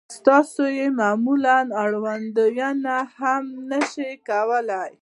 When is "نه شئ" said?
3.69-4.11